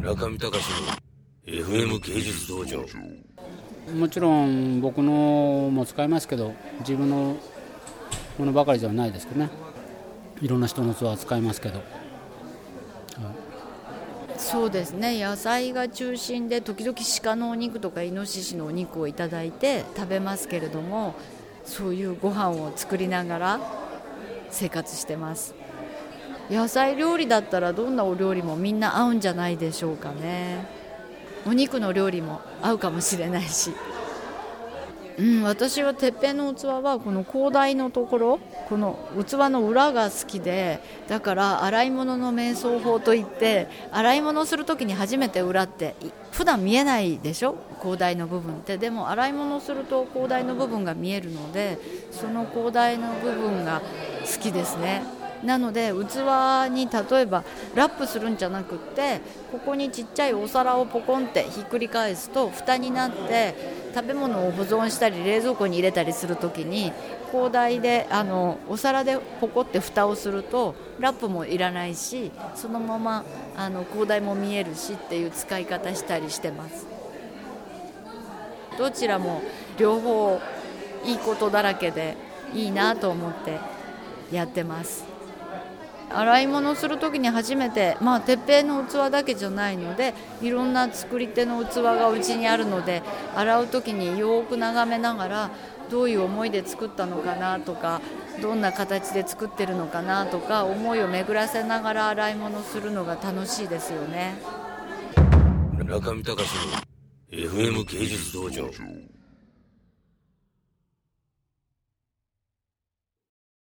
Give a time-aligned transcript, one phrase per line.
[0.00, 0.64] 中見隆
[1.46, 2.86] の FM 芸術道場。
[3.94, 7.36] もちろん僕のも使いますけど自分の
[8.38, 9.50] ものばかりではないですけどね。
[10.40, 11.84] いろんな人の器は使いますけど、はい、
[14.38, 15.22] そうですね。
[15.22, 21.14] 野菜が中心で時々鹿のお肉とかイノシシのお肉をいただいて食べますけれども
[21.66, 23.60] そういうご飯を作りながら
[24.50, 25.54] 生活してます
[26.50, 30.66] 野菜料理だったらどんなお料理もみんな合うんじゃないでしょうかね。
[31.46, 33.72] お肉の料理も合うかもしれないし。
[35.18, 38.38] うん、私はてっぺんの器はこの広大のところ
[38.70, 45.94] この器の裏が好きでだから洗い物の瞑想法といって洗い物する時に初めて裏って
[46.32, 47.56] 普段見えないでしょ？
[47.82, 48.78] 広大の部分って。
[48.78, 51.78] でも洗い物すると広大の部分が見えるので
[52.10, 53.82] その広大の部分が
[54.20, 55.02] 好きですね。
[55.44, 57.44] なので器に例えば
[57.74, 63.54] ラップするんじゃなくってここにちっちゃいお皿をポコンってひっくり返すと蓋になって
[63.94, 66.92] 食べ物を保存したり冷蔵庫に入れたりする時に
[67.30, 73.24] 広大であのお皿でポコって蓋をするとラップもいらないしそのまま
[73.56, 76.86] あの広大も見えるしっていう使い方したりしてます。
[78.78, 79.42] どちらも
[79.78, 80.40] 両方
[81.04, 82.16] いいことだらけで
[82.54, 83.58] いいなと思って
[84.32, 85.04] やってます。
[86.10, 93.02] 洗い物する時に初めてまあ鉄平の器だけじゃないのでいろんな作り手の器がうちにあるので
[93.34, 95.50] 洗う時によく眺めながら
[95.90, 98.00] どういう思いで作ったのかなとか
[98.40, 104.34] どんな形で作ってるのかなとか思いを巡らせながら洗い物するのが楽しいですよね。
[105.84, 108.70] 中見隆の FM 芸術道場。